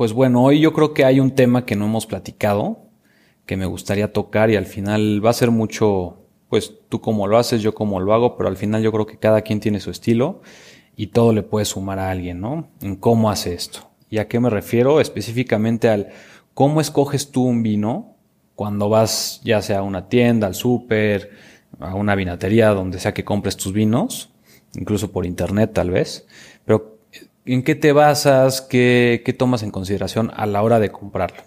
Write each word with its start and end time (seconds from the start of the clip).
Pues 0.00 0.14
bueno, 0.14 0.42
hoy 0.42 0.60
yo 0.60 0.72
creo 0.72 0.94
que 0.94 1.04
hay 1.04 1.20
un 1.20 1.32
tema 1.32 1.66
que 1.66 1.76
no 1.76 1.84
hemos 1.84 2.06
platicado, 2.06 2.86
que 3.44 3.58
me 3.58 3.66
gustaría 3.66 4.14
tocar 4.14 4.48
y 4.48 4.56
al 4.56 4.64
final 4.64 5.22
va 5.22 5.28
a 5.28 5.34
ser 5.34 5.50
mucho, 5.50 6.22
pues 6.48 6.72
tú 6.88 7.02
como 7.02 7.26
lo 7.26 7.36
haces, 7.36 7.60
yo 7.60 7.74
como 7.74 8.00
lo 8.00 8.14
hago, 8.14 8.34
pero 8.34 8.48
al 8.48 8.56
final 8.56 8.82
yo 8.82 8.92
creo 8.92 9.04
que 9.04 9.18
cada 9.18 9.42
quien 9.42 9.60
tiene 9.60 9.78
su 9.78 9.90
estilo 9.90 10.40
y 10.96 11.08
todo 11.08 11.34
le 11.34 11.42
puede 11.42 11.66
sumar 11.66 11.98
a 11.98 12.10
alguien, 12.10 12.40
¿no? 12.40 12.70
En 12.80 12.96
cómo 12.96 13.30
hace 13.30 13.52
esto. 13.52 13.90
¿Y 14.08 14.16
a 14.16 14.26
qué 14.26 14.40
me 14.40 14.48
refiero? 14.48 15.02
Específicamente 15.02 15.90
al 15.90 16.08
cómo 16.54 16.80
escoges 16.80 17.30
tú 17.30 17.44
un 17.44 17.62
vino 17.62 18.16
cuando 18.54 18.88
vas 18.88 19.42
ya 19.44 19.60
sea 19.60 19.80
a 19.80 19.82
una 19.82 20.08
tienda, 20.08 20.46
al 20.46 20.54
súper, 20.54 21.32
a 21.78 21.94
una 21.94 22.14
vinatería, 22.14 22.70
donde 22.70 23.00
sea 23.00 23.12
que 23.12 23.26
compres 23.26 23.58
tus 23.58 23.74
vinos, 23.74 24.30
incluso 24.74 25.12
por 25.12 25.26
internet 25.26 25.72
tal 25.74 25.90
vez, 25.90 26.26
pero 26.64 26.99
¿En 27.46 27.62
qué 27.62 27.74
te 27.74 27.92
basas? 27.92 28.60
¿Qué, 28.60 29.34
tomas 29.38 29.62
en 29.62 29.70
consideración 29.70 30.30
a 30.36 30.44
la 30.44 30.62
hora 30.62 30.78
de 30.78 30.92
comprarlo? 30.92 31.42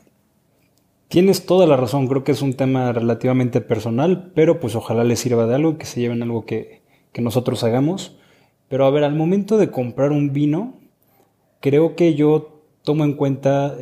Tienes 1.08 1.46
toda 1.46 1.68
la 1.68 1.78
razón, 1.78 2.08
creo 2.08 2.24
que 2.24 2.32
es 2.32 2.42
un 2.42 2.56
tema 2.56 2.92
relativamente 2.92 3.62
personal, 3.62 4.32
pero 4.34 4.60
pues 4.60 4.76
ojalá 4.76 5.04
les 5.04 5.20
sirva 5.20 5.46
de 5.46 5.54
algo, 5.54 5.78
que 5.78 5.86
se 5.86 6.02
lleven 6.02 6.24
algo 6.24 6.46
que, 6.46 6.82
nosotros 7.20 7.64
hagamos. 7.64 8.18
Pero 8.70 8.88
a 8.88 8.90
ver, 8.90 9.04
al 9.04 9.14
momento 9.14 9.58
de 9.58 9.70
comprar 9.70 10.12
un 10.12 10.34
vino, 10.34 10.80
creo 11.60 11.96
que 11.96 12.16
yo 12.16 12.64
tomo 12.82 13.04
en 13.04 13.14
cuenta 13.14 13.78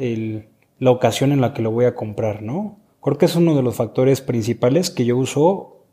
la 0.80 0.91
ocasión 0.91 1.31
en 1.31 1.39
la 1.39 1.53
que 1.53 1.61
lo 1.61 1.71
voy 1.71 1.86
a 1.86 1.95
comprar, 1.95 2.41
¿no? 2.41 2.77
Creo 3.02 3.17
que 3.17 3.25
es 3.25 3.38
uno 3.38 3.55
de 3.55 3.64
los 3.64 3.75
factores 3.75 4.19
principales 4.19 4.89
que 4.89 5.05
yo 5.05 5.16
uso 5.17 5.86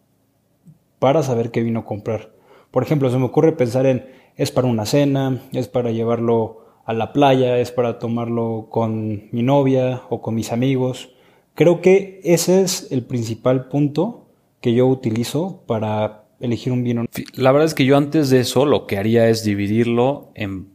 para 0.98 1.22
saber 1.22 1.52
qué 1.52 1.62
vino 1.62 1.84
comprar. 1.84 2.37
Por 2.70 2.82
ejemplo, 2.82 3.10
se 3.10 3.18
me 3.18 3.24
ocurre 3.24 3.52
pensar 3.52 3.86
en 3.86 4.06
es 4.38 4.52
para 4.52 4.68
una 4.68 4.86
cena, 4.86 5.42
es 5.52 5.68
para 5.68 5.90
llevarlo 5.90 6.64
a 6.86 6.94
la 6.94 7.12
playa, 7.12 7.58
es 7.58 7.72
para 7.72 7.98
tomarlo 7.98 8.68
con 8.70 9.28
mi 9.32 9.42
novia 9.42 10.02
o 10.08 10.22
con 10.22 10.34
mis 10.34 10.52
amigos. 10.52 11.10
Creo 11.54 11.80
que 11.80 12.20
ese 12.22 12.62
es 12.62 12.90
el 12.92 13.02
principal 13.02 13.68
punto 13.68 14.28
que 14.60 14.72
yo 14.72 14.86
utilizo 14.86 15.64
para 15.66 16.24
elegir 16.40 16.72
un 16.72 16.84
vino. 16.84 17.04
La 17.34 17.50
verdad 17.50 17.66
es 17.66 17.74
que 17.74 17.84
yo 17.84 17.96
antes 17.96 18.30
de 18.30 18.40
eso 18.40 18.64
lo 18.64 18.86
que 18.86 18.96
haría 18.96 19.28
es 19.28 19.44
dividirlo 19.44 20.30
en, 20.34 20.68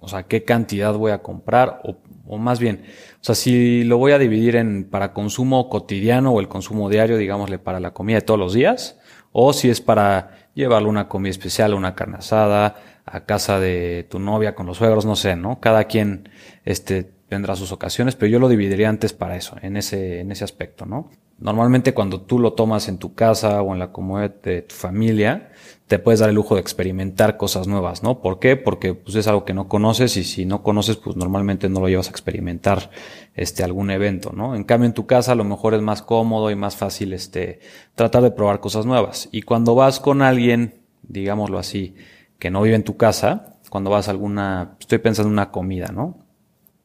o 0.00 0.08
sea, 0.08 0.24
qué 0.24 0.44
cantidad 0.44 0.94
voy 0.94 1.12
a 1.12 1.22
comprar 1.22 1.82
o, 1.84 1.98
o 2.26 2.38
más 2.38 2.58
bien, 2.58 2.84
o 3.20 3.24
sea, 3.24 3.34
si 3.34 3.84
lo 3.84 3.98
voy 3.98 4.12
a 4.12 4.18
dividir 4.18 4.56
en 4.56 4.88
para 4.88 5.12
consumo 5.12 5.68
cotidiano 5.68 6.32
o 6.32 6.40
el 6.40 6.48
consumo 6.48 6.88
diario, 6.88 7.18
digámosle 7.18 7.58
para 7.58 7.80
la 7.80 7.92
comida 7.92 8.16
de 8.16 8.22
todos 8.22 8.40
los 8.40 8.54
días, 8.54 8.98
o 9.30 9.52
si 9.52 9.68
es 9.68 9.80
para 9.80 10.43
llevarlo 10.54 10.88
una 10.88 11.08
comida 11.08 11.30
especial, 11.30 11.74
una 11.74 11.94
carne 11.94 12.18
asada, 12.18 12.76
a 13.04 13.20
casa 13.24 13.60
de 13.60 14.06
tu 14.10 14.18
novia 14.18 14.54
con 14.54 14.66
los 14.66 14.78
suegros, 14.78 15.04
no 15.04 15.16
sé, 15.16 15.36
¿no? 15.36 15.60
Cada 15.60 15.84
quien 15.84 16.28
este, 16.64 17.13
tendrá 17.28 17.56
sus 17.56 17.72
ocasiones, 17.72 18.16
pero 18.16 18.30
yo 18.30 18.38
lo 18.38 18.48
dividiría 18.48 18.88
antes 18.88 19.12
para 19.12 19.36
eso, 19.36 19.56
en 19.62 19.76
ese, 19.76 20.20
en 20.20 20.30
ese 20.30 20.44
aspecto, 20.44 20.86
¿no? 20.86 21.10
Normalmente 21.38 21.94
cuando 21.94 22.20
tú 22.20 22.38
lo 22.38 22.52
tomas 22.52 22.88
en 22.88 22.98
tu 22.98 23.14
casa 23.14 23.60
o 23.60 23.72
en 23.72 23.80
la 23.80 23.90
comodidad 23.90 24.34
de 24.42 24.62
tu 24.62 24.74
familia, 24.74 25.50
te 25.88 25.98
puedes 25.98 26.20
dar 26.20 26.28
el 26.28 26.34
lujo 26.34 26.54
de 26.54 26.60
experimentar 26.60 27.36
cosas 27.36 27.66
nuevas, 27.66 28.02
¿no? 28.02 28.20
¿Por 28.20 28.38
qué? 28.38 28.56
Porque 28.56 28.94
pues, 28.94 29.16
es 29.16 29.26
algo 29.26 29.44
que 29.44 29.52
no 29.52 29.68
conoces 29.68 30.16
y 30.16 30.24
si 30.24 30.46
no 30.46 30.62
conoces, 30.62 30.96
pues 30.96 31.16
normalmente 31.16 31.68
no 31.68 31.80
lo 31.80 31.88
llevas 31.88 32.06
a 32.06 32.10
experimentar 32.10 32.90
este 33.34 33.64
algún 33.64 33.90
evento, 33.90 34.32
¿no? 34.32 34.54
En 34.54 34.64
cambio 34.64 34.86
en 34.86 34.94
tu 34.94 35.06
casa 35.06 35.32
a 35.32 35.34
lo 35.34 35.44
mejor 35.44 35.74
es 35.74 35.82
más 35.82 36.02
cómodo 36.02 36.50
y 36.50 36.56
más 36.56 36.76
fácil 36.76 37.12
este 37.12 37.60
tratar 37.94 38.22
de 38.22 38.30
probar 38.30 38.60
cosas 38.60 38.86
nuevas. 38.86 39.28
Y 39.32 39.42
cuando 39.42 39.74
vas 39.74 40.00
con 40.00 40.22
alguien, 40.22 40.82
digámoslo 41.02 41.58
así, 41.58 41.96
que 42.38 42.50
no 42.50 42.62
vive 42.62 42.76
en 42.76 42.84
tu 42.84 42.96
casa, 42.96 43.58
cuando 43.70 43.90
vas 43.90 44.08
a 44.08 44.12
alguna, 44.12 44.76
estoy 44.78 44.98
pensando 44.98 45.28
en 45.28 45.34
una 45.34 45.50
comida, 45.50 45.88
¿no? 45.88 46.23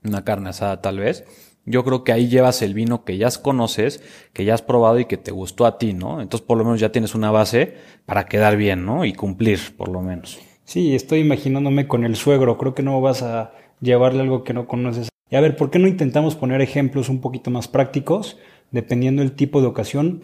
Una 0.03 0.23
carne 0.23 0.49
asada 0.49 0.81
tal 0.81 0.99
vez. 0.99 1.25
Yo 1.65 1.83
creo 1.83 2.03
que 2.03 2.11
ahí 2.11 2.27
llevas 2.27 2.61
el 2.61 2.73
vino 2.73 3.03
que 3.03 3.17
ya 3.17 3.29
conoces, 3.41 4.01
que 4.33 4.45
ya 4.45 4.53
has 4.53 4.61
probado 4.61 4.99
y 4.99 5.05
que 5.05 5.17
te 5.17 5.31
gustó 5.31 5.65
a 5.65 5.77
ti, 5.77 5.93
¿no? 5.93 6.21
Entonces 6.21 6.45
por 6.45 6.57
lo 6.57 6.63
menos 6.63 6.79
ya 6.79 6.91
tienes 6.91 7.13
una 7.15 7.31
base 7.31 7.75
para 8.05 8.25
quedar 8.25 8.57
bien, 8.57 8.85
¿no? 8.85 9.05
Y 9.05 9.13
cumplir, 9.13 9.59
por 9.77 9.89
lo 9.89 10.01
menos. 10.01 10.39
Sí, 10.63 10.95
estoy 10.95 11.19
imaginándome 11.19 11.87
con 11.87 12.05
el 12.05 12.15
suegro. 12.15 12.57
Creo 12.57 12.73
que 12.73 12.83
no 12.83 12.99
vas 13.01 13.21
a 13.21 13.53
llevarle 13.81 14.21
algo 14.21 14.43
que 14.43 14.53
no 14.53 14.67
conoces. 14.67 15.09
Y 15.29 15.35
a 15.35 15.41
ver, 15.41 15.55
¿por 15.55 15.69
qué 15.69 15.79
no 15.79 15.87
intentamos 15.87 16.35
poner 16.35 16.61
ejemplos 16.61 17.09
un 17.09 17.21
poquito 17.21 17.51
más 17.51 17.67
prácticos, 17.67 18.37
dependiendo 18.71 19.21
del 19.21 19.33
tipo 19.33 19.61
de 19.61 19.67
ocasión? 19.67 20.23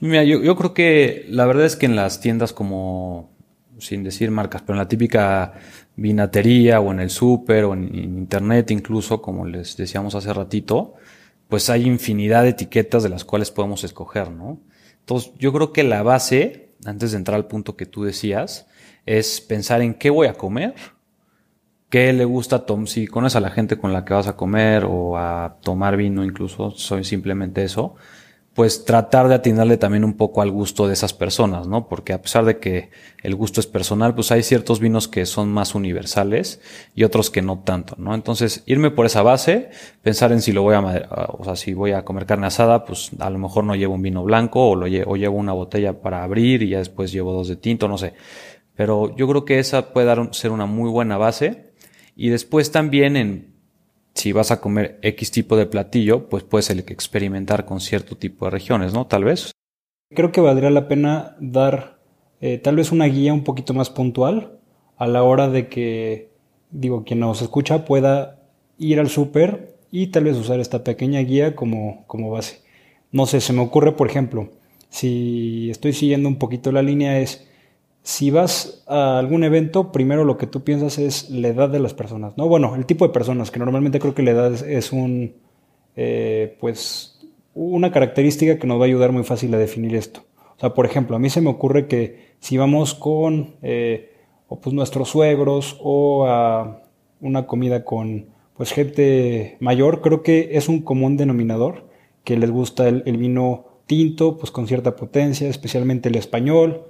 Mira, 0.00 0.22
yo, 0.22 0.42
yo 0.42 0.54
creo 0.56 0.74
que 0.74 1.24
la 1.28 1.46
verdad 1.46 1.64
es 1.64 1.76
que 1.76 1.86
en 1.86 1.96
las 1.96 2.20
tiendas 2.20 2.52
como 2.52 3.33
sin 3.86 4.02
decir 4.04 4.30
marcas, 4.30 4.62
pero 4.62 4.74
en 4.74 4.78
la 4.78 4.88
típica 4.88 5.54
vinatería 5.96 6.80
o 6.80 6.92
en 6.92 7.00
el 7.00 7.10
súper 7.10 7.64
o 7.64 7.74
en, 7.74 7.94
internet 7.94 8.70
incluso, 8.70 9.20
como 9.22 9.46
les 9.46 9.76
decíamos 9.76 10.14
hace 10.14 10.32
ratito, 10.32 10.94
pues 11.48 11.70
hay 11.70 11.86
infinidad 11.86 12.42
de 12.42 12.50
etiquetas 12.50 13.02
de 13.02 13.08
las 13.08 13.24
cuales 13.24 13.50
podemos 13.50 13.84
escoger, 13.84 14.30
¿no? 14.30 14.60
Entonces, 15.00 15.32
yo 15.38 15.52
creo 15.52 15.72
que 15.72 15.84
la 15.84 16.02
base, 16.02 16.70
antes 16.84 17.12
de 17.12 17.18
entrar 17.18 17.36
al 17.36 17.46
punto 17.46 17.76
que 17.76 17.86
tú 17.86 18.04
decías, 18.04 18.66
es 19.06 19.40
pensar 19.40 19.82
en 19.82 19.94
qué 19.94 20.10
voy 20.10 20.26
a 20.26 20.34
comer, 20.34 20.74
qué 21.90 22.12
le 22.12 22.24
gusta 22.24 22.66
Tom, 22.66 22.86
si 22.86 23.06
conoces 23.06 23.36
a 23.36 23.40
la 23.40 23.50
gente 23.50 23.78
con 23.78 23.92
la 23.92 24.04
que 24.04 24.14
vas 24.14 24.26
a 24.26 24.36
comer 24.36 24.84
o 24.84 25.18
a 25.18 25.58
tomar 25.62 25.96
vino 25.96 26.24
incluso, 26.24 26.70
soy 26.72 27.04
simplemente 27.04 27.62
eso, 27.62 27.96
pues 28.54 28.84
tratar 28.84 29.26
de 29.26 29.34
atinarle 29.34 29.76
también 29.76 30.04
un 30.04 30.14
poco 30.14 30.40
al 30.40 30.52
gusto 30.52 30.86
de 30.86 30.92
esas 30.92 31.12
personas, 31.12 31.66
¿no? 31.66 31.88
Porque 31.88 32.12
a 32.12 32.22
pesar 32.22 32.44
de 32.44 32.60
que 32.60 32.90
el 33.22 33.34
gusto 33.34 33.58
es 33.58 33.66
personal, 33.66 34.14
pues 34.14 34.30
hay 34.30 34.44
ciertos 34.44 34.78
vinos 34.78 35.08
que 35.08 35.26
son 35.26 35.52
más 35.52 35.74
universales 35.74 36.60
y 36.94 37.02
otros 37.02 37.30
que 37.30 37.42
no 37.42 37.58
tanto, 37.58 37.96
¿no? 37.98 38.14
Entonces, 38.14 38.62
irme 38.66 38.92
por 38.92 39.06
esa 39.06 39.22
base, 39.22 39.70
pensar 40.02 40.30
en 40.30 40.40
si 40.40 40.52
lo 40.52 40.62
voy 40.62 40.76
a, 40.76 40.80
o 41.36 41.44
sea, 41.44 41.56
si 41.56 41.74
voy 41.74 41.92
a 41.92 42.04
comer 42.04 42.26
carne 42.26 42.46
asada, 42.46 42.84
pues 42.84 43.10
a 43.18 43.28
lo 43.28 43.38
mejor 43.38 43.64
no 43.64 43.74
llevo 43.74 43.94
un 43.94 44.02
vino 44.02 44.22
blanco 44.22 44.68
o 44.68 44.76
lo 44.76 44.86
llevo, 44.86 45.12
o 45.12 45.16
llevo 45.16 45.36
una 45.36 45.52
botella 45.52 46.00
para 46.00 46.22
abrir 46.22 46.62
y 46.62 46.70
ya 46.70 46.78
después 46.78 47.10
llevo 47.10 47.32
dos 47.32 47.48
de 47.48 47.56
tinto, 47.56 47.88
no 47.88 47.98
sé. 47.98 48.14
Pero 48.76 49.16
yo 49.16 49.26
creo 49.26 49.44
que 49.44 49.58
esa 49.58 49.92
puede 49.92 50.06
dar, 50.06 50.28
ser 50.32 50.52
una 50.52 50.66
muy 50.66 50.90
buena 50.90 51.16
base. 51.16 51.72
Y 52.16 52.28
después 52.28 52.70
también 52.70 53.16
en 53.16 53.53
si 54.14 54.32
vas 54.32 54.50
a 54.50 54.60
comer 54.60 54.98
X 55.02 55.30
tipo 55.30 55.56
de 55.56 55.66
platillo, 55.66 56.28
pues 56.28 56.44
puedes 56.44 56.70
experimentar 56.70 57.64
con 57.64 57.80
cierto 57.80 58.16
tipo 58.16 58.44
de 58.44 58.52
regiones, 58.52 58.92
¿no? 58.92 59.06
Tal 59.06 59.24
vez. 59.24 59.52
Creo 60.10 60.32
que 60.32 60.40
valdría 60.40 60.70
la 60.70 60.88
pena 60.88 61.36
dar 61.40 61.98
eh, 62.40 62.58
tal 62.58 62.76
vez 62.76 62.92
una 62.92 63.06
guía 63.06 63.32
un 63.32 63.44
poquito 63.44 63.74
más 63.74 63.90
puntual 63.90 64.58
a 64.96 65.06
la 65.06 65.22
hora 65.22 65.48
de 65.48 65.68
que, 65.68 66.30
digo, 66.70 67.04
quien 67.04 67.20
nos 67.20 67.42
escucha 67.42 67.84
pueda 67.84 68.40
ir 68.78 69.00
al 69.00 69.08
súper 69.08 69.76
y 69.90 70.08
tal 70.08 70.24
vez 70.24 70.36
usar 70.36 70.60
esta 70.60 70.84
pequeña 70.84 71.20
guía 71.20 71.56
como, 71.56 72.04
como 72.06 72.30
base. 72.30 72.62
No 73.10 73.26
sé, 73.26 73.40
se 73.40 73.52
me 73.52 73.62
ocurre, 73.62 73.92
por 73.92 74.08
ejemplo, 74.08 74.50
si 74.88 75.70
estoy 75.70 75.92
siguiendo 75.92 76.28
un 76.28 76.36
poquito 76.36 76.70
la 76.70 76.82
línea 76.82 77.18
es 77.18 77.48
si 78.04 78.30
vas 78.30 78.84
a 78.86 79.18
algún 79.18 79.44
evento, 79.44 79.90
primero 79.90 80.24
lo 80.24 80.36
que 80.36 80.46
tú 80.46 80.62
piensas 80.62 80.98
es 80.98 81.30
la 81.30 81.48
edad 81.48 81.70
de 81.70 81.80
las 81.80 81.94
personas, 81.94 82.36
¿no? 82.36 82.46
Bueno, 82.46 82.76
el 82.76 82.84
tipo 82.84 83.06
de 83.06 83.14
personas, 83.14 83.50
que 83.50 83.58
normalmente 83.58 83.98
creo 83.98 84.14
que 84.14 84.22
la 84.22 84.32
edad 84.32 84.52
es, 84.52 84.92
un, 84.92 85.32
eh, 85.96 86.54
pues, 86.60 87.18
una 87.54 87.90
característica 87.90 88.58
que 88.58 88.66
nos 88.66 88.78
va 88.78 88.82
a 88.82 88.88
ayudar 88.88 89.10
muy 89.10 89.24
fácil 89.24 89.54
a 89.54 89.58
definir 89.58 89.94
esto. 89.96 90.20
O 90.54 90.60
sea, 90.60 90.74
por 90.74 90.84
ejemplo, 90.84 91.16
a 91.16 91.18
mí 91.18 91.30
se 91.30 91.40
me 91.40 91.48
ocurre 91.48 91.88
que 91.88 92.34
si 92.40 92.58
vamos 92.58 92.94
con, 92.94 93.56
eh, 93.62 94.12
o 94.48 94.60
pues 94.60 94.74
nuestros 94.74 95.08
suegros 95.08 95.78
o 95.80 96.26
a 96.26 96.82
una 97.22 97.46
comida 97.46 97.84
con, 97.84 98.26
pues, 98.54 98.72
gente 98.72 99.56
mayor, 99.60 100.02
creo 100.02 100.22
que 100.22 100.50
es 100.58 100.68
un 100.68 100.82
común 100.82 101.16
denominador 101.16 101.88
que 102.22 102.36
les 102.36 102.50
gusta 102.50 102.86
el, 102.86 103.02
el 103.06 103.16
vino 103.16 103.64
tinto, 103.86 104.36
pues 104.36 104.50
con 104.50 104.66
cierta 104.66 104.94
potencia, 104.94 105.48
especialmente 105.48 106.10
el 106.10 106.16
español, 106.16 106.82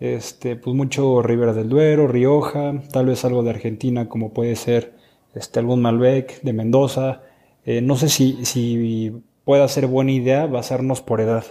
este, 0.00 0.56
pues 0.56 0.76
mucho 0.76 1.22
Ribera 1.22 1.52
del 1.52 1.68
Duero, 1.68 2.06
Rioja, 2.06 2.82
tal 2.92 3.06
vez 3.06 3.24
algo 3.24 3.42
de 3.42 3.50
Argentina 3.50 4.08
como 4.08 4.32
puede 4.32 4.54
ser 4.56 4.94
este, 5.34 5.58
algún 5.58 5.82
Malbec 5.82 6.40
de 6.42 6.52
Mendoza. 6.52 7.22
Eh, 7.64 7.80
no 7.80 7.96
sé 7.96 8.08
si, 8.08 8.44
si 8.44 9.12
pueda 9.44 9.66
ser 9.68 9.86
buena 9.86 10.12
idea 10.12 10.46
basarnos 10.46 11.00
por 11.00 11.20
edad. 11.20 11.44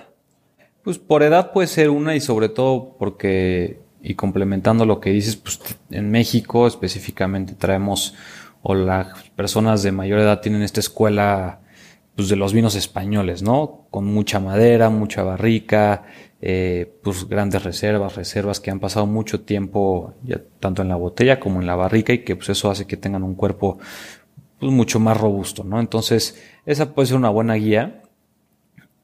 Pues 0.84 0.98
por 0.98 1.24
edad 1.24 1.52
puede 1.52 1.68
ser 1.68 1.90
una 1.90 2.16
y 2.16 2.22
sobre 2.22 2.48
todo 2.48 2.96
porque, 2.98 3.82
y 4.02 4.16
complementando 4.16 4.86
lo 4.86 5.02
que 5.02 5.10
dices, 5.10 5.36
pues 5.36 5.60
en 5.92 6.10
México 6.10 6.66
específicamente 6.66 7.54
traemos, 7.54 8.16
o 8.62 8.74
las 8.74 9.30
personas 9.36 9.84
de 9.84 9.92
mayor 9.92 10.20
edad 10.20 10.40
tienen 10.40 10.62
esta 10.62 10.80
escuela 10.80 11.60
pues 12.18 12.30
de 12.30 12.36
los 12.36 12.52
vinos 12.52 12.74
españoles, 12.74 13.44
¿no? 13.44 13.86
Con 13.92 14.06
mucha 14.06 14.40
madera, 14.40 14.90
mucha 14.90 15.22
barrica, 15.22 16.06
eh, 16.42 16.92
pues 17.04 17.30
grandes 17.30 17.64
reservas, 17.64 18.16
reservas 18.16 18.60
que 18.60 18.72
han 18.72 18.80
pasado 18.80 19.06
mucho 19.06 19.42
tiempo 19.42 20.16
ya 20.24 20.42
tanto 20.60 20.82
en 20.82 20.90
la 20.90 20.96
botella 20.96 21.40
como 21.40 21.62
en 21.62 21.68
la 21.68 21.76
barrica 21.76 22.14
y 22.14 22.24
que 22.24 22.36
pues 22.36 22.50
eso 22.50 22.72
hace 22.72 22.88
que 22.88 22.98
tengan 22.98 23.22
un 23.22 23.36
cuerpo 23.36 23.78
pues, 24.58 24.72
mucho 24.72 25.00
más 25.00 25.16
robusto, 25.16 25.64
¿no? 25.64 25.80
Entonces, 25.80 26.42
esa 26.66 26.96
puede 26.96 27.06
ser 27.06 27.18
una 27.18 27.30
buena 27.30 27.54
guía. 27.54 28.02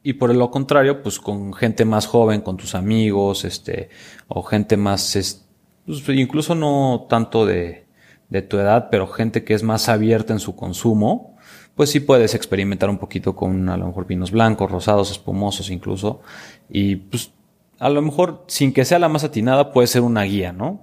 Y 0.01 0.13
por 0.13 0.33
lo 0.33 0.49
contrario, 0.49 1.03
pues 1.03 1.19
con 1.19 1.53
gente 1.53 1.85
más 1.85 2.07
joven, 2.07 2.41
con 2.41 2.57
tus 2.57 2.73
amigos, 2.73 3.45
este, 3.45 3.89
o 4.27 4.41
gente 4.41 4.75
más, 4.75 5.45
pues, 5.85 6.09
incluso 6.09 6.55
no 6.55 7.05
tanto 7.07 7.45
de, 7.45 7.85
de 8.29 8.41
tu 8.41 8.57
edad, 8.57 8.87
pero 8.89 9.05
gente 9.05 9.43
que 9.43 9.53
es 9.53 9.61
más 9.61 9.87
abierta 9.87 10.33
en 10.33 10.39
su 10.39 10.55
consumo, 10.55 11.32
pues 11.75 11.89
sí 11.89 11.99
puedes 11.99 12.35
experimentar 12.35 12.89
un 12.89 12.97
poquito 12.97 13.35
con 13.35 13.69
a 13.69 13.77
lo 13.77 13.87
mejor 13.87 14.05
vinos 14.05 14.31
blancos, 14.31 14.69
rosados, 14.69 15.11
espumosos 15.11 15.69
incluso. 15.69 16.21
Y 16.69 16.97
pues 16.97 17.31
a 17.79 17.89
lo 17.89 18.01
mejor 18.01 18.43
sin 18.47 18.73
que 18.73 18.85
sea 18.85 18.99
la 18.99 19.09
más 19.09 19.23
atinada 19.23 19.71
puede 19.71 19.87
ser 19.87 20.01
una 20.01 20.23
guía, 20.23 20.53
¿no? 20.53 20.81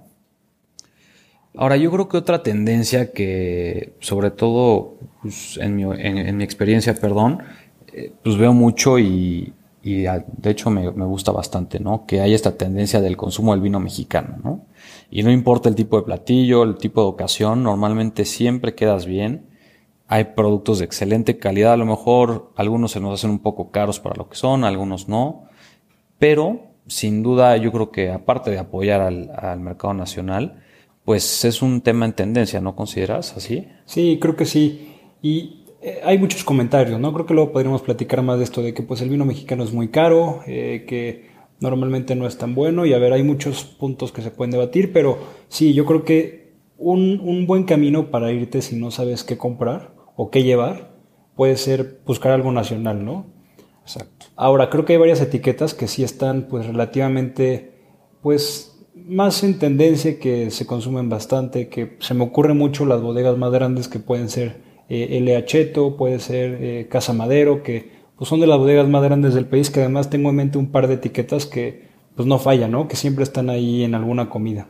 Ahora 1.55 1.75
yo 1.75 1.91
creo 1.91 2.07
que 2.07 2.17
otra 2.17 2.43
tendencia 2.43 3.11
que 3.11 3.93
sobre 3.99 4.31
todo 4.31 4.95
pues, 5.21 5.57
en, 5.57 5.75
mi, 5.75 5.83
en, 5.83 6.37
mi, 6.37 6.43
experiencia, 6.43 6.93
perdón, 6.95 7.43
eh, 7.91 8.13
pues 8.23 8.37
veo 8.37 8.53
mucho 8.53 8.99
y, 8.99 9.53
y 9.83 10.03
de 10.03 10.49
hecho 10.49 10.69
me, 10.69 10.89
me, 10.91 11.05
gusta 11.05 11.33
bastante, 11.33 11.79
¿no? 11.81 12.05
Que 12.05 12.21
hay 12.21 12.33
esta 12.33 12.57
tendencia 12.57 13.01
del 13.01 13.17
consumo 13.17 13.51
del 13.51 13.61
vino 13.61 13.81
mexicano, 13.81 14.37
¿no? 14.41 14.65
Y 15.09 15.23
no 15.23 15.31
importa 15.31 15.67
el 15.67 15.75
tipo 15.75 15.97
de 15.97 16.03
platillo, 16.03 16.63
el 16.63 16.77
tipo 16.77 17.01
de 17.01 17.07
ocasión, 17.07 17.63
normalmente 17.63 18.23
siempre 18.23 18.73
quedas 18.73 19.05
bien 19.05 19.50
hay 20.11 20.25
productos 20.35 20.79
de 20.79 20.85
excelente 20.85 21.37
calidad, 21.37 21.71
a 21.71 21.77
lo 21.77 21.85
mejor 21.85 22.51
algunos 22.57 22.91
se 22.91 22.99
nos 22.99 23.13
hacen 23.13 23.29
un 23.29 23.39
poco 23.39 23.71
caros 23.71 24.01
para 24.01 24.13
lo 24.17 24.27
que 24.27 24.35
son, 24.35 24.65
algunos 24.65 25.07
no, 25.07 25.45
pero 26.19 26.73
sin 26.85 27.23
duda 27.23 27.55
yo 27.55 27.71
creo 27.71 27.91
que 27.91 28.11
aparte 28.11 28.51
de 28.51 28.59
apoyar 28.59 28.99
al, 28.99 29.59
mercado 29.61 29.93
nacional, 29.93 30.63
pues 31.05 31.45
es 31.45 31.61
un 31.61 31.79
tema 31.79 32.05
en 32.05 32.11
tendencia, 32.11 32.59
¿no 32.59 32.75
consideras 32.75 33.37
así? 33.37 33.69
Sí, 33.85 34.17
creo 34.21 34.35
que 34.35 34.45
sí. 34.45 34.95
Y 35.21 35.63
eh, 35.81 36.01
hay 36.03 36.17
muchos 36.17 36.43
comentarios, 36.43 36.99
¿no? 36.99 37.13
Creo 37.13 37.25
que 37.25 37.33
luego 37.33 37.53
podríamos 37.53 37.81
platicar 37.81 38.21
más 38.21 38.37
de 38.37 38.43
esto, 38.43 38.61
de 38.61 38.73
que 38.73 38.83
pues 38.83 38.99
el 38.99 39.09
vino 39.09 39.23
mexicano 39.23 39.63
es 39.63 39.71
muy 39.71 39.87
caro, 39.87 40.41
eh, 40.45 40.83
que 40.89 41.29
normalmente 41.61 42.17
no 42.17 42.27
es 42.27 42.37
tan 42.37 42.53
bueno 42.53 42.85
y 42.85 42.91
a 42.91 42.97
ver, 42.97 43.13
hay 43.13 43.23
muchos 43.23 43.63
puntos 43.63 44.11
que 44.11 44.21
se 44.21 44.31
pueden 44.31 44.51
debatir, 44.51 44.91
pero 44.91 45.19
sí, 45.47 45.73
yo 45.73 45.85
creo 45.85 46.03
que 46.03 46.51
un, 46.77 47.21
un 47.23 47.47
buen 47.47 47.63
camino 47.63 48.11
para 48.11 48.33
irte 48.33 48.61
si 48.61 48.75
no 48.75 48.91
sabes 48.91 49.23
qué 49.23 49.37
comprar 49.37 50.00
o 50.21 50.29
qué 50.29 50.43
llevar, 50.43 50.91
puede 51.35 51.57
ser 51.57 51.99
buscar 52.05 52.31
algo 52.31 52.51
nacional, 52.51 53.03
¿no? 53.03 53.25
Exacto. 53.81 54.27
Ahora, 54.35 54.69
creo 54.69 54.85
que 54.85 54.93
hay 54.93 54.99
varias 54.99 55.19
etiquetas 55.19 55.73
que 55.73 55.87
sí 55.87 56.03
están 56.03 56.43
pues 56.43 56.67
relativamente 56.67 57.71
pues 58.21 58.85
más 58.93 59.43
en 59.43 59.57
tendencia, 59.57 60.19
que 60.19 60.51
se 60.51 60.67
consumen 60.67 61.09
bastante, 61.09 61.69
que 61.69 61.97
se 62.01 62.13
me 62.13 62.23
ocurre 62.23 62.53
mucho 62.53 62.85
las 62.85 63.01
bodegas 63.01 63.35
más 63.39 63.51
grandes 63.51 63.87
que 63.87 63.97
pueden 63.97 64.29
ser 64.29 64.57
eh, 64.89 65.17
LH, 65.19 65.95
puede 65.97 66.19
ser 66.19 66.59
eh, 66.61 66.87
Casa 66.87 67.13
Madero, 67.13 67.63
que 67.63 67.89
pues 68.15 68.29
son 68.29 68.41
de 68.41 68.45
las 68.45 68.59
bodegas 68.59 68.87
más 68.87 69.01
grandes 69.01 69.33
del 69.33 69.47
país, 69.47 69.71
que 69.71 69.79
además 69.79 70.11
tengo 70.11 70.29
en 70.29 70.35
mente 70.35 70.59
un 70.59 70.69
par 70.69 70.87
de 70.87 70.93
etiquetas 70.93 71.47
que 71.47 71.87
pues 72.15 72.27
no 72.27 72.37
fallan, 72.37 72.69
¿no? 72.69 72.87
Que 72.87 72.95
siempre 72.95 73.23
están 73.23 73.49
ahí 73.49 73.83
en 73.83 73.95
alguna 73.95 74.29
comida. 74.29 74.67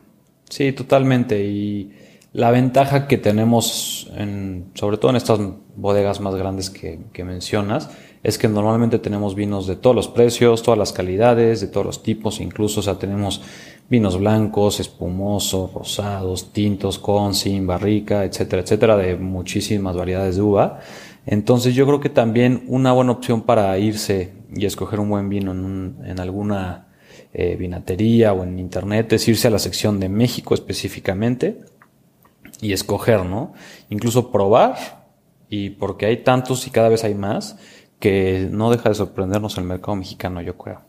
Sí, 0.48 0.72
totalmente. 0.72 1.44
Y 1.44 1.92
la 2.32 2.50
ventaja 2.50 3.06
que 3.08 3.18
tenemos, 3.18 4.10
en, 4.16 4.70
sobre 4.74 4.96
todo 4.96 5.10
en 5.10 5.16
estas 5.16 5.38
bodegas 5.76 6.20
más 6.20 6.34
grandes 6.34 6.70
que, 6.70 7.24
mencionas, 7.24 7.90
es 8.22 8.38
que 8.38 8.48
normalmente 8.48 8.98
tenemos 8.98 9.34
vinos 9.34 9.66
de 9.66 9.76
todos 9.76 9.94
los 9.94 10.08
precios, 10.08 10.62
todas 10.62 10.78
las 10.78 10.92
calidades, 10.92 11.60
de 11.60 11.66
todos 11.66 11.84
los 11.84 12.02
tipos, 12.02 12.40
incluso, 12.40 12.80
o 12.80 12.82
sea, 12.82 12.98
tenemos 12.98 13.42
vinos 13.90 14.18
blancos, 14.18 14.80
espumosos, 14.80 15.74
rosados, 15.74 16.52
tintos, 16.52 16.98
con, 16.98 17.34
sin, 17.34 17.66
barrica, 17.66 18.24
etcétera, 18.24 18.62
etcétera, 18.62 18.96
de 18.96 19.16
muchísimas 19.16 19.94
variedades 19.94 20.36
de 20.36 20.42
uva. 20.42 20.80
Entonces 21.26 21.74
yo 21.74 21.86
creo 21.86 22.00
que 22.00 22.08
también 22.08 22.64
una 22.66 22.92
buena 22.92 23.12
opción 23.12 23.42
para 23.42 23.76
irse 23.78 24.32
y 24.54 24.64
escoger 24.64 25.00
un 25.00 25.10
buen 25.10 25.28
vino 25.28 25.52
en, 25.52 25.96
en 26.04 26.18
alguna 26.18 26.88
eh, 27.34 27.56
vinatería 27.56 28.32
o 28.32 28.42
en 28.42 28.58
internet 28.58 29.12
es 29.12 29.28
irse 29.28 29.48
a 29.48 29.50
la 29.50 29.58
sección 29.58 30.00
de 30.00 30.08
México 30.08 30.54
específicamente 30.54 31.60
y 32.62 32.72
escoger, 32.72 33.26
¿no? 33.26 33.52
Incluso 33.90 34.32
probar, 34.32 35.04
y 35.50 35.70
porque 35.70 36.06
hay 36.06 36.18
tantos 36.22 36.66
y 36.66 36.70
cada 36.70 36.88
vez 36.88 37.04
hay 37.04 37.14
más, 37.14 37.58
que 37.98 38.48
no 38.50 38.70
deja 38.70 38.88
de 38.88 38.94
sorprendernos 38.94 39.58
el 39.58 39.64
mercado 39.64 39.96
mexicano, 39.96 40.40
yo 40.40 40.56
creo. 40.56 40.80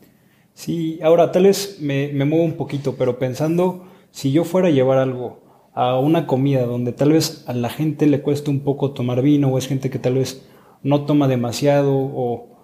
Sí, 0.54 0.98
ahora 1.02 1.32
tal 1.32 1.42
vez 1.42 1.78
me, 1.80 2.08
me 2.12 2.24
muevo 2.24 2.44
un 2.44 2.56
poquito, 2.56 2.94
pero 2.96 3.18
pensando, 3.18 3.84
si 4.10 4.32
yo 4.32 4.44
fuera 4.44 4.68
a 4.68 4.70
llevar 4.70 4.98
algo 4.98 5.42
a 5.74 5.98
una 5.98 6.26
comida 6.26 6.64
donde 6.64 6.92
tal 6.92 7.12
vez 7.12 7.44
a 7.48 7.52
la 7.52 7.68
gente 7.68 8.06
le 8.06 8.22
cueste 8.22 8.48
un 8.50 8.60
poco 8.60 8.92
tomar 8.92 9.20
vino, 9.20 9.48
o 9.48 9.58
es 9.58 9.66
gente 9.66 9.90
que 9.90 9.98
tal 9.98 10.14
vez 10.14 10.46
no 10.82 11.04
toma 11.04 11.26
demasiado, 11.26 11.92
o 11.92 12.54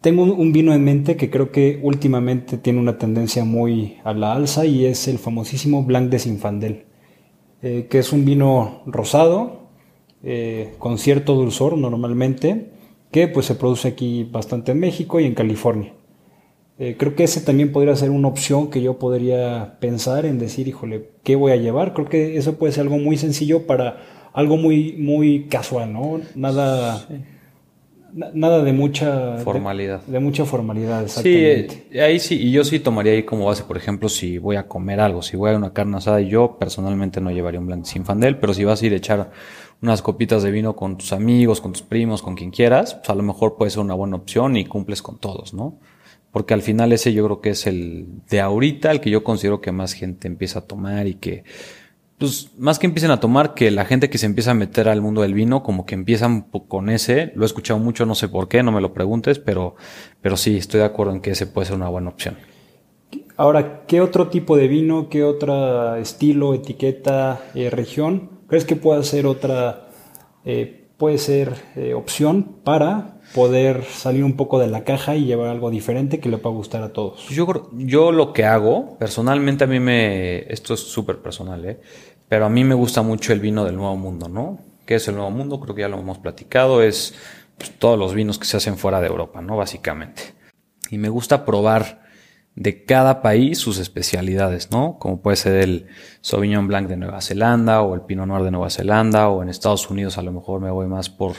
tengo 0.00 0.24
un, 0.24 0.52
vino 0.52 0.74
en 0.74 0.82
mente 0.82 1.16
que 1.16 1.30
creo 1.30 1.52
que 1.52 1.78
últimamente 1.80 2.58
tiene 2.58 2.80
una 2.80 2.98
tendencia 2.98 3.44
muy 3.44 3.98
a 4.02 4.12
la 4.12 4.32
alza 4.32 4.66
y 4.66 4.84
es 4.84 5.06
el 5.06 5.18
famosísimo 5.18 5.84
Blanc 5.84 6.10
de 6.10 6.18
Sinfandel. 6.18 6.91
Eh, 7.62 7.86
que 7.88 8.00
es 8.00 8.12
un 8.12 8.24
vino 8.24 8.82
rosado, 8.86 9.68
eh, 10.24 10.74
con 10.78 10.98
cierto 10.98 11.34
dulzor 11.34 11.78
normalmente, 11.78 12.72
que 13.12 13.28
pues 13.28 13.46
se 13.46 13.54
produce 13.54 13.86
aquí 13.86 14.24
bastante 14.24 14.72
en 14.72 14.80
México 14.80 15.20
y 15.20 15.26
en 15.26 15.34
California. 15.34 15.94
Eh, 16.78 16.96
creo 16.98 17.14
que 17.14 17.22
ese 17.22 17.40
también 17.40 17.70
podría 17.70 17.94
ser 17.94 18.10
una 18.10 18.26
opción 18.26 18.68
que 18.68 18.82
yo 18.82 18.98
podría 18.98 19.78
pensar 19.78 20.26
en 20.26 20.40
decir, 20.40 20.66
híjole, 20.66 21.10
¿qué 21.22 21.36
voy 21.36 21.52
a 21.52 21.56
llevar? 21.56 21.94
Creo 21.94 22.08
que 22.08 22.36
eso 22.36 22.58
puede 22.58 22.72
ser 22.72 22.82
algo 22.82 22.98
muy 22.98 23.16
sencillo 23.16 23.66
para 23.66 24.00
algo 24.32 24.56
muy, 24.56 24.94
muy 24.94 25.46
casual, 25.46 25.92
¿no? 25.92 26.20
Nada, 26.34 27.06
nada 28.12 28.62
de 28.62 28.72
mucha 28.72 29.38
formalidad. 29.38 30.02
De, 30.02 30.20
mucha 30.20 30.44
formalidad, 30.44 31.02
exactamente. 31.02 31.86
Sí, 31.90 31.98
ahí 31.98 32.18
sí, 32.18 32.40
y 32.40 32.52
yo 32.52 32.64
sí 32.64 32.78
tomaría 32.78 33.12
ahí 33.12 33.22
como 33.22 33.46
base, 33.46 33.64
por 33.64 33.76
ejemplo, 33.76 34.08
si 34.08 34.38
voy 34.38 34.56
a 34.56 34.68
comer 34.68 35.00
algo, 35.00 35.22
si 35.22 35.36
voy 35.36 35.50
a 35.50 35.56
una 35.56 35.72
carne 35.72 35.96
asada, 35.96 36.20
yo 36.20 36.58
personalmente 36.58 37.20
no 37.20 37.30
llevaría 37.30 37.60
un 37.60 37.66
blanco 37.66 37.86
sin 37.86 38.04
fandel, 38.04 38.38
pero 38.38 38.54
si 38.54 38.64
vas 38.64 38.82
a 38.82 38.86
ir 38.86 38.92
a 38.92 38.96
echar 38.96 39.30
unas 39.80 40.02
copitas 40.02 40.42
de 40.42 40.50
vino 40.50 40.76
con 40.76 40.96
tus 40.96 41.12
amigos, 41.12 41.60
con 41.60 41.72
tus 41.72 41.82
primos, 41.82 42.22
con 42.22 42.34
quien 42.34 42.50
quieras, 42.50 42.94
pues 42.94 43.10
a 43.10 43.14
lo 43.14 43.22
mejor 43.22 43.56
puede 43.56 43.70
ser 43.70 43.80
una 43.80 43.94
buena 43.94 44.16
opción 44.16 44.56
y 44.56 44.64
cumples 44.64 45.02
con 45.02 45.18
todos, 45.18 45.54
¿no? 45.54 45.78
Porque 46.30 46.54
al 46.54 46.62
final 46.62 46.92
ese 46.92 47.12
yo 47.12 47.24
creo 47.24 47.40
que 47.40 47.50
es 47.50 47.66
el 47.66 48.06
de 48.30 48.40
ahorita, 48.40 48.90
el 48.90 49.00
que 49.00 49.10
yo 49.10 49.22
considero 49.22 49.60
que 49.60 49.72
más 49.72 49.92
gente 49.92 50.28
empieza 50.28 50.60
a 50.60 50.62
tomar 50.62 51.06
y 51.06 51.14
que 51.14 51.44
pues 52.22 52.50
más 52.56 52.78
que 52.78 52.86
empiecen 52.86 53.10
a 53.10 53.18
tomar, 53.18 53.54
que 53.54 53.70
la 53.70 53.84
gente 53.84 54.08
que 54.08 54.16
se 54.18 54.26
empieza 54.26 54.52
a 54.52 54.54
meter 54.54 54.88
al 54.88 55.00
mundo 55.00 55.22
del 55.22 55.34
vino, 55.34 55.62
como 55.62 55.86
que 55.86 55.94
empiezan 55.94 56.42
con 56.42 56.88
ese, 56.88 57.32
lo 57.34 57.42
he 57.42 57.46
escuchado 57.46 57.80
mucho, 57.80 58.06
no 58.06 58.14
sé 58.14 58.28
por 58.28 58.48
qué, 58.48 58.62
no 58.62 58.70
me 58.70 58.80
lo 58.80 58.94
preguntes, 58.94 59.40
pero, 59.40 59.74
pero 60.20 60.36
sí, 60.36 60.56
estoy 60.56 60.80
de 60.80 60.86
acuerdo 60.86 61.14
en 61.14 61.20
que 61.20 61.32
ese 61.32 61.48
puede 61.48 61.66
ser 61.66 61.76
una 61.76 61.88
buena 61.88 62.10
opción. 62.10 62.36
Ahora, 63.36 63.86
¿qué 63.86 64.00
otro 64.00 64.28
tipo 64.28 64.56
de 64.56 64.68
vino, 64.68 65.08
qué 65.08 65.24
otro 65.24 65.96
estilo, 65.96 66.54
etiqueta, 66.54 67.40
eh, 67.54 67.70
región 67.70 68.42
crees 68.46 68.66
que 68.66 68.76
pueda 68.76 69.02
ser 69.02 69.26
otra, 69.26 69.88
eh, 70.44 70.84
puede 70.98 71.16
ser 71.16 71.54
eh, 71.74 71.94
opción 71.94 72.58
para 72.62 73.21
poder 73.34 73.84
salir 73.84 74.24
un 74.24 74.36
poco 74.36 74.58
de 74.58 74.66
la 74.66 74.84
caja 74.84 75.16
y 75.16 75.24
llevar 75.24 75.48
algo 75.48 75.70
diferente 75.70 76.20
que 76.20 76.28
le 76.28 76.38
pueda 76.38 76.54
gustar 76.54 76.82
a 76.82 76.92
todos? 76.92 77.28
Yo, 77.28 77.70
yo 77.72 78.12
lo 78.12 78.32
que 78.32 78.44
hago, 78.44 78.96
personalmente 78.98 79.64
a 79.64 79.66
mí 79.66 79.80
me, 79.80 80.52
esto 80.52 80.74
es 80.74 80.80
súper 80.80 81.18
personal, 81.18 81.64
¿eh? 81.64 81.80
Pero 82.28 82.46
a 82.46 82.48
mí 82.48 82.64
me 82.64 82.74
gusta 82.74 83.02
mucho 83.02 83.32
el 83.32 83.40
vino 83.40 83.64
del 83.64 83.76
Nuevo 83.76 83.96
Mundo, 83.96 84.28
¿no? 84.28 84.58
¿Qué 84.86 84.94
es 84.94 85.06
el 85.08 85.16
Nuevo 85.16 85.30
Mundo? 85.30 85.60
Creo 85.60 85.74
que 85.74 85.82
ya 85.82 85.88
lo 85.88 85.98
hemos 85.98 86.18
platicado. 86.18 86.82
Es 86.82 87.14
pues, 87.58 87.72
todos 87.78 87.98
los 87.98 88.14
vinos 88.14 88.38
que 88.38 88.46
se 88.46 88.56
hacen 88.56 88.78
fuera 88.78 89.00
de 89.00 89.08
Europa, 89.08 89.42
¿no? 89.42 89.56
Básicamente. 89.56 90.34
Y 90.90 90.98
me 90.98 91.08
gusta 91.08 91.44
probar 91.44 92.02
de 92.54 92.84
cada 92.84 93.22
país 93.22 93.58
sus 93.58 93.78
especialidades, 93.78 94.70
¿no? 94.70 94.98
Como 94.98 95.20
puede 95.20 95.36
ser 95.36 95.56
el 95.62 95.86
Sauvignon 96.20 96.68
Blanc 96.68 96.88
de 96.88 96.96
Nueva 96.96 97.20
Zelanda 97.20 97.82
o 97.82 97.94
el 97.94 98.02
Pinot 98.02 98.26
Noir 98.26 98.44
de 98.44 98.50
Nueva 98.50 98.70
Zelanda 98.70 99.28
o 99.28 99.42
en 99.42 99.48
Estados 99.48 99.88
Unidos 99.88 100.18
a 100.18 100.22
lo 100.22 100.32
mejor 100.32 100.60
me 100.60 100.70
voy 100.70 100.86
más 100.86 101.08
por 101.08 101.32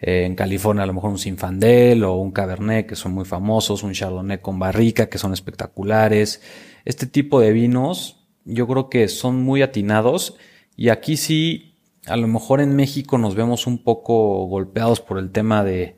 eh, 0.00 0.24
en 0.24 0.34
California 0.34 0.84
a 0.84 0.86
lo 0.86 0.94
mejor 0.94 1.10
un 1.10 1.18
Sinfandel 1.18 2.04
o 2.04 2.16
un 2.16 2.30
Cabernet 2.30 2.86
que 2.86 2.96
son 2.96 3.12
muy 3.12 3.24
famosos, 3.24 3.82
un 3.82 3.92
Chardonnay 3.92 4.40
con 4.40 4.58
barrica 4.58 5.08
que 5.08 5.18
son 5.18 5.32
espectaculares. 5.32 6.42
Este 6.84 7.06
tipo 7.06 7.40
de 7.40 7.52
vinos 7.52 8.26
yo 8.44 8.66
creo 8.66 8.88
que 8.88 9.08
son 9.08 9.42
muy 9.42 9.62
atinados 9.62 10.36
y 10.76 10.90
aquí 10.90 11.16
sí, 11.16 11.74
a 12.06 12.16
lo 12.16 12.28
mejor 12.28 12.60
en 12.60 12.76
México 12.76 13.18
nos 13.18 13.34
vemos 13.34 13.66
un 13.66 13.82
poco 13.82 14.46
golpeados 14.46 15.00
por 15.00 15.18
el 15.18 15.30
tema 15.30 15.64
de, 15.64 15.96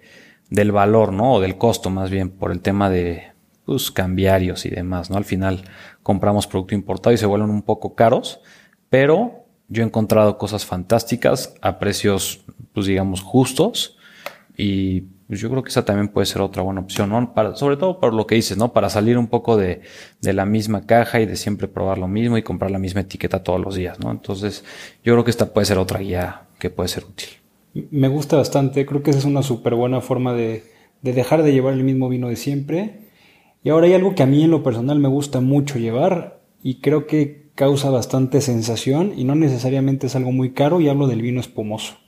del 0.49 0.73
valor, 0.73 1.12
¿no? 1.12 1.35
O 1.35 1.40
del 1.40 1.59
costo 1.59 1.90
más 1.90 2.11
bien, 2.11 2.30
por 2.30 2.50
el 2.50 2.61
tema 2.61 2.90
de 2.90 3.33
pues, 3.64 3.90
cambiarios 3.90 4.66
y 4.66 4.71
demás, 4.71 5.11
¿no? 5.11 5.16
Al 5.16 5.25
final 5.25 5.62
compramos 6.02 6.47
producto 6.47 6.75
importado 6.75 7.14
y 7.14 7.19
se 7.19 7.26
vuelven 7.26 7.50
un 7.50 7.62
poco 7.62 7.95
caros, 7.95 8.40
pero 8.88 9.39
yo 9.70 9.82
he 9.82 9.86
encontrado 9.86 10.36
cosas 10.36 10.66
fantásticas 10.66 11.54
a 11.62 11.78
precios, 11.78 12.44
pues 12.74 12.86
digamos, 12.86 13.22
justos 13.22 13.96
y 14.56 15.02
pues 15.28 15.40
yo 15.40 15.48
creo 15.48 15.62
que 15.62 15.68
esa 15.68 15.84
también 15.84 16.08
puede 16.08 16.26
ser 16.26 16.42
otra 16.42 16.62
buena 16.62 16.80
opción, 16.80 17.08
¿no? 17.08 17.32
Para, 17.32 17.54
sobre 17.54 17.76
todo 17.76 18.00
por 18.00 18.12
lo 18.12 18.26
que 18.26 18.34
dices, 18.34 18.58
¿no? 18.58 18.72
Para 18.72 18.90
salir 18.90 19.16
un 19.16 19.28
poco 19.28 19.56
de, 19.56 19.80
de 20.20 20.32
la 20.32 20.44
misma 20.44 20.86
caja 20.86 21.20
y 21.20 21.26
de 21.26 21.36
siempre 21.36 21.68
probar 21.68 21.98
lo 21.98 22.08
mismo 22.08 22.36
y 22.36 22.42
comprar 22.42 22.72
la 22.72 22.80
misma 22.80 23.02
etiqueta 23.02 23.44
todos 23.44 23.60
los 23.60 23.76
días, 23.76 24.00
¿no? 24.00 24.10
Entonces, 24.10 24.64
yo 25.04 25.14
creo 25.14 25.24
que 25.24 25.30
esta 25.30 25.54
puede 25.54 25.66
ser 25.66 25.78
otra 25.78 26.00
guía 26.00 26.48
que 26.58 26.68
puede 26.68 26.88
ser 26.88 27.04
útil. 27.04 27.28
Me 27.92 28.08
gusta 28.08 28.36
bastante, 28.36 28.84
creo 28.84 29.04
que 29.04 29.10
esa 29.10 29.20
es 29.20 29.24
una 29.24 29.42
súper 29.42 29.76
buena 29.76 30.00
forma 30.00 30.34
de, 30.34 30.64
de 31.00 31.12
dejar 31.12 31.44
de 31.44 31.52
llevar 31.52 31.74
el 31.74 31.84
mismo 31.84 32.08
vino 32.08 32.28
de 32.28 32.34
siempre. 32.34 33.02
Y 33.62 33.70
ahora 33.70 33.86
hay 33.86 33.94
algo 33.94 34.16
que 34.16 34.24
a 34.24 34.26
mí 34.26 34.42
en 34.42 34.50
lo 34.50 34.64
personal 34.64 34.98
me 34.98 35.08
gusta 35.08 35.40
mucho 35.40 35.78
llevar 35.78 36.40
y 36.60 36.80
creo 36.80 37.06
que 37.06 37.39
causa 37.60 37.90
bastante 37.90 38.40
sensación 38.40 39.12
y 39.18 39.24
no 39.24 39.34
necesariamente 39.34 40.06
es 40.06 40.16
algo 40.16 40.32
muy 40.32 40.52
caro 40.52 40.80
y 40.80 40.88
hablo 40.88 41.06
del 41.08 41.20
vino 41.20 41.40
espumoso. 41.40 41.98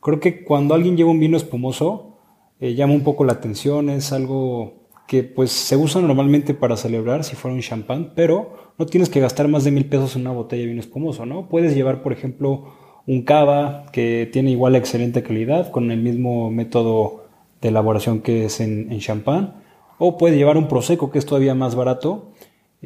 Creo 0.00 0.20
que 0.20 0.44
cuando 0.44 0.72
alguien 0.72 0.96
lleva 0.96 1.10
un 1.10 1.18
vino 1.18 1.36
espumoso, 1.36 2.20
eh, 2.60 2.76
llama 2.76 2.94
un 2.94 3.02
poco 3.02 3.24
la 3.24 3.32
atención, 3.32 3.90
es 3.90 4.12
algo 4.12 4.86
que 5.08 5.24
pues 5.24 5.50
se 5.50 5.76
usa 5.76 6.00
normalmente 6.00 6.54
para 6.54 6.76
celebrar 6.76 7.24
si 7.24 7.34
fuera 7.34 7.56
un 7.56 7.60
champán, 7.60 8.12
pero 8.14 8.72
no 8.78 8.86
tienes 8.86 9.10
que 9.10 9.18
gastar 9.18 9.48
más 9.48 9.64
de 9.64 9.72
mil 9.72 9.86
pesos 9.86 10.14
en 10.14 10.22
una 10.22 10.30
botella 10.30 10.62
de 10.62 10.68
vino 10.68 10.80
espumoso, 10.80 11.26
¿no? 11.26 11.48
Puedes 11.48 11.74
llevar, 11.74 12.00
por 12.00 12.12
ejemplo, 12.12 12.72
un 13.04 13.22
cava 13.22 13.86
que 13.92 14.30
tiene 14.32 14.52
igual 14.52 14.76
excelente 14.76 15.24
calidad 15.24 15.72
con 15.72 15.90
el 15.90 16.00
mismo 16.00 16.52
método 16.52 17.24
de 17.60 17.70
elaboración 17.70 18.20
que 18.20 18.44
es 18.44 18.60
en, 18.60 18.92
en 18.92 19.00
champán, 19.00 19.60
o 19.98 20.18
puedes 20.18 20.38
llevar 20.38 20.56
un 20.56 20.68
prosecco 20.68 21.10
que 21.10 21.18
es 21.18 21.26
todavía 21.26 21.56
más 21.56 21.74
barato 21.74 22.30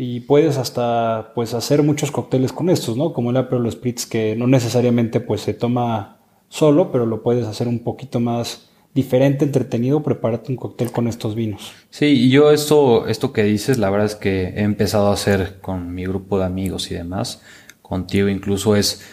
y 0.01 0.21
puedes 0.21 0.59
hasta 0.59 1.33
pues 1.35 1.55
hacer 1.55 1.83
muchos 1.83 2.13
cócteles 2.13 2.53
con 2.53 2.71
estos, 2.71 2.97
¿no? 2.97 3.13
Como 3.13 3.31
el 3.31 3.37
Aperol 3.37 3.69
Spritz 3.69 4.07
que 4.07 4.37
no 4.37 4.47
necesariamente 4.47 5.19
pues 5.19 5.41
se 5.41 5.55
toma 5.55 6.19
solo, 6.49 6.93
pero 6.93 7.05
lo 7.05 7.25
puedes 7.25 7.47
hacer 7.47 7.67
un 7.67 7.81
poquito 7.81 8.21
más 8.21 8.69
diferente, 8.95 9.45
entretenido, 9.45 10.05
prepararte 10.05 10.53
un 10.53 10.57
cóctel 10.57 10.93
con 10.93 11.09
estos 11.09 11.35
vinos. 11.35 11.73
Sí, 11.91 12.07
y 12.07 12.31
yo 12.31 12.53
esto, 12.53 13.09
esto 13.09 13.33
que 13.33 13.43
dices, 13.43 13.77
la 13.79 13.91
verdad 13.91 14.07
es 14.07 14.15
que 14.15 14.45
he 14.45 14.63
empezado 14.63 15.09
a 15.09 15.15
hacer 15.15 15.59
con 15.61 15.93
mi 15.93 16.05
grupo 16.05 16.39
de 16.39 16.45
amigos 16.45 16.93
y 16.93 16.95
demás, 16.95 17.43
contigo 17.83 18.29
incluso 18.29 18.77
es, 18.77 19.05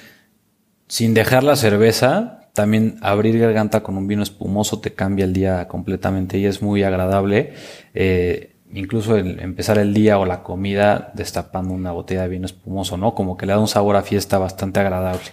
sin 0.87 1.15
dejar 1.15 1.43
la 1.43 1.55
cerveza, 1.55 2.51
también 2.53 2.97
abrir 3.01 3.39
garganta 3.39 3.81
con 3.81 3.97
un 3.97 4.05
vino 4.05 4.21
espumoso 4.21 4.81
te 4.81 4.93
cambia 4.93 5.25
el 5.25 5.33
día 5.33 5.67
completamente 5.67 6.37
y 6.37 6.45
es 6.45 6.61
muy 6.61 6.83
agradable. 6.83 7.53
Eh, 7.95 8.54
incluso 8.73 9.15
el 9.15 9.39
empezar 9.39 9.77
el 9.77 9.93
día 9.93 10.17
o 10.19 10.25
la 10.25 10.43
comida 10.43 11.11
destapando 11.13 11.73
una 11.73 11.91
botella 11.91 12.23
de 12.23 12.29
vino 12.29 12.45
espumoso, 12.45 12.97
¿no? 12.97 13.13
Como 13.15 13.37
que 13.37 13.45
le 13.45 13.53
da 13.53 13.59
un 13.59 13.67
sabor 13.67 13.95
a 13.95 14.01
fiesta 14.01 14.37
bastante 14.37 14.79
agradable. 14.79 15.23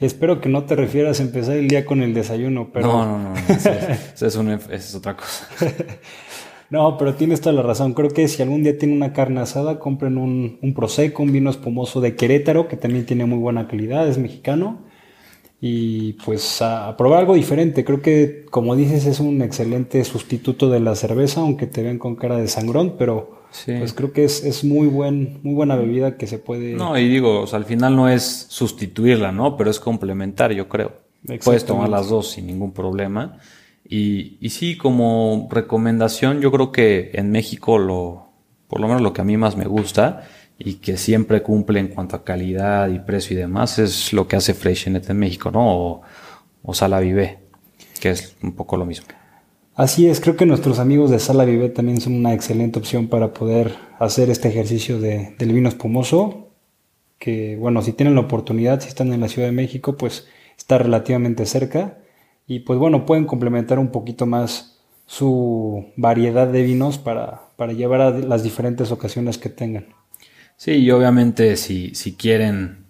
Espero 0.00 0.40
que 0.40 0.48
no 0.48 0.64
te 0.64 0.76
refieras 0.76 1.20
a 1.20 1.22
empezar 1.22 1.56
el 1.56 1.68
día 1.68 1.84
con 1.84 2.02
el 2.02 2.14
desayuno, 2.14 2.70
pero... 2.72 2.86
No, 2.86 3.06
no, 3.06 3.18
no, 3.18 3.34
eso, 3.48 4.42
es, 4.70 4.94
otra 4.94 5.16
cosa. 5.16 5.48
no, 6.70 6.96
pero 6.98 7.14
tienes 7.14 7.40
toda 7.40 7.54
la 7.54 7.62
razón. 7.62 7.94
Creo 7.94 8.10
que 8.10 8.28
si 8.28 8.42
algún 8.42 8.62
día 8.62 8.78
tienen 8.78 8.96
una 8.96 9.12
carne 9.12 9.40
asada, 9.40 9.78
compren 9.78 10.18
un, 10.18 10.58
un 10.62 10.74
Prosecco, 10.74 11.22
un 11.22 11.32
vino 11.32 11.50
espumoso 11.50 12.00
de 12.00 12.14
Querétaro, 12.14 12.68
que 12.68 12.76
también 12.76 13.06
tiene 13.06 13.24
muy 13.24 13.38
buena 13.38 13.66
calidad, 13.66 14.06
es 14.08 14.18
mexicano 14.18 14.91
y 15.64 16.14
pues 16.14 16.60
a, 16.60 16.96
probar 16.96 17.20
algo 17.20 17.34
diferente. 17.34 17.84
Creo 17.84 18.02
que, 18.02 18.44
como 18.50 18.74
dices, 18.74 19.06
es 19.06 19.20
un 19.20 19.42
excelente 19.42 20.04
sustituto 20.04 20.68
de 20.68 20.80
la 20.80 20.96
cerveza, 20.96 21.40
aunque 21.40 21.68
te 21.68 21.84
ven 21.84 22.00
con 22.00 22.16
cara 22.16 22.36
de 22.36 22.48
sangrón, 22.48 22.96
pero 22.98 23.42
pues 23.64 23.92
creo 23.92 24.12
que 24.12 24.24
es, 24.24 24.42
es, 24.44 24.64
muy, 24.64 24.88
buen, 24.88 25.38
muy 25.44 25.54
buena 25.54 25.76
bebida 25.76 26.16
que 26.16 26.26
se 26.26 26.38
puede... 26.38 26.74
No, 26.74 26.98
y 26.98 27.08
digo, 27.08 27.44
al 27.52 27.64
final 27.64 27.94
no 27.94 28.08
es 28.08 28.46
sustituirla, 28.48 29.30
¿no? 29.30 29.56
Pero 29.56 29.70
es 29.70 29.78
complementar, 29.78 30.52
yo 30.52 30.68
creo. 30.68 30.94
Puedes 31.44 31.64
tomar 31.64 31.88
las 31.88 32.08
dos 32.08 32.32
sin 32.32 32.48
ningún 32.48 32.72
problema. 32.72 33.38
Y, 33.88 34.38
y 34.40 34.50
sí, 34.50 34.76
como 34.76 35.48
recomendación, 35.48 36.40
yo 36.40 36.50
creo 36.50 36.72
que 36.72 37.12
en 37.14 37.30
México 37.30 37.78
lo, 37.78 38.31
por 38.72 38.80
lo 38.80 38.88
menos 38.88 39.02
lo 39.02 39.12
que 39.12 39.20
a 39.20 39.24
mí 39.24 39.36
más 39.36 39.54
me 39.54 39.66
gusta, 39.66 40.22
y 40.58 40.76
que 40.76 40.96
siempre 40.96 41.42
cumple 41.42 41.78
en 41.78 41.88
cuanto 41.88 42.16
a 42.16 42.24
calidad 42.24 42.88
y 42.88 43.00
precio 43.00 43.36
y 43.36 43.38
demás, 43.38 43.78
es 43.78 44.14
lo 44.14 44.26
que 44.26 44.36
hace 44.36 44.54
Freixenet 44.54 45.10
en 45.10 45.18
México, 45.18 45.50
¿no? 45.50 45.76
O, 45.76 46.00
o 46.62 46.72
Sala 46.72 46.98
que 46.98 47.36
es 48.10 48.34
un 48.42 48.52
poco 48.52 48.78
lo 48.78 48.86
mismo. 48.86 49.08
Así 49.74 50.08
es, 50.08 50.22
creo 50.22 50.36
que 50.36 50.46
nuestros 50.46 50.78
amigos 50.78 51.10
de 51.10 51.18
Sala 51.18 51.44
Vive 51.44 51.68
también 51.68 52.00
son 52.00 52.14
una 52.14 52.32
excelente 52.32 52.78
opción 52.78 53.08
para 53.08 53.34
poder 53.34 53.76
hacer 53.98 54.30
este 54.30 54.48
ejercicio 54.48 54.98
de, 54.98 55.34
del 55.38 55.52
vino 55.52 55.68
espumoso, 55.68 56.48
que 57.18 57.56
bueno, 57.56 57.82
si 57.82 57.92
tienen 57.92 58.14
la 58.14 58.22
oportunidad, 58.22 58.80
si 58.80 58.88
están 58.88 59.12
en 59.12 59.20
la 59.20 59.28
Ciudad 59.28 59.48
de 59.48 59.52
México, 59.52 59.98
pues 59.98 60.28
está 60.56 60.78
relativamente 60.78 61.44
cerca 61.44 61.98
y 62.46 62.60
pues 62.60 62.78
bueno, 62.78 63.04
pueden 63.04 63.26
complementar 63.26 63.78
un 63.78 63.90
poquito 63.90 64.24
más 64.24 64.81
su 65.06 65.92
variedad 65.96 66.46
de 66.48 66.62
vinos 66.62 66.98
para, 66.98 67.42
para 67.56 67.72
llevar 67.72 68.00
a 68.00 68.10
las 68.10 68.42
diferentes 68.42 68.90
ocasiones 68.90 69.38
que 69.38 69.48
tengan. 69.48 69.86
Sí, 70.56 70.72
y 70.72 70.90
obviamente 70.90 71.56
si, 71.56 71.94
si 71.94 72.14
quieren 72.14 72.86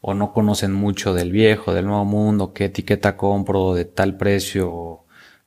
o 0.00 0.12
no 0.12 0.32
conocen 0.32 0.72
mucho 0.72 1.14
del 1.14 1.32
viejo, 1.32 1.72
del 1.72 1.86
nuevo 1.86 2.04
mundo, 2.04 2.52
qué 2.52 2.66
etiqueta 2.66 3.16
compro 3.16 3.74
de 3.74 3.86
tal 3.86 4.18
precio, 4.18 5.04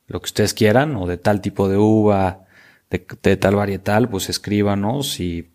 lo 0.08 0.20
que 0.20 0.24
ustedes 0.24 0.54
quieran, 0.54 0.96
o 0.96 1.06
de 1.06 1.18
tal 1.18 1.40
tipo 1.40 1.68
de 1.68 1.76
uva, 1.76 2.46
de, 2.90 3.36
tal 3.36 3.54
varietal, 3.54 4.08
pues 4.08 4.28
escríbanos 4.28 5.20
y 5.20 5.50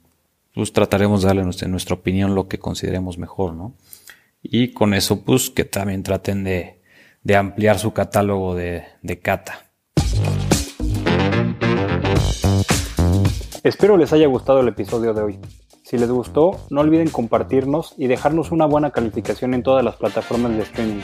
pues 0.54 0.72
trataremos 0.72 1.22
de 1.22 1.28
darle 1.28 1.44
nuestra, 1.44 1.68
nuestra 1.68 1.96
opinión 1.96 2.36
lo 2.36 2.48
que 2.48 2.60
consideremos 2.60 3.18
mejor, 3.18 3.54
¿no? 3.54 3.76
Y 4.42 4.70
con 4.70 4.94
eso, 4.94 5.24
pues 5.26 5.50
que 5.50 5.66
también 5.66 6.04
traten 6.04 6.44
de, 6.44 6.80
de 7.24 7.36
ampliar 7.36 7.80
su 7.80 7.92
catálogo 7.92 8.56
de, 8.56 8.86
de 9.02 9.20
cata. 9.20 9.66
Espero 13.64 13.96
les 13.96 14.12
haya 14.12 14.28
gustado 14.28 14.60
el 14.60 14.68
episodio 14.68 15.14
de 15.14 15.22
hoy. 15.22 15.40
Si 15.84 15.98
les 15.98 16.12
gustó, 16.12 16.60
no 16.70 16.82
olviden 16.82 17.10
compartirnos 17.10 17.94
y 17.98 18.08
dejarnos 18.08 18.52
una 18.52 18.66
buena 18.66 18.92
calificación 18.92 19.54
en 19.54 19.64
todas 19.64 19.86
las 19.86 19.96
plataformas 19.96 20.52
de 20.52 20.64
streaming. 20.64 21.00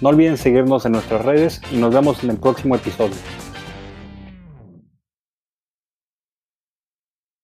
No 0.00 0.10
olviden 0.10 0.36
seguirnos 0.36 0.86
en 0.86 0.92
nuestras 0.92 1.24
redes 1.24 1.60
y 1.72 1.78
nos 1.78 1.92
vemos 1.92 2.22
en 2.22 2.30
el 2.30 2.36
próximo 2.36 2.76
episodio. 2.76 3.16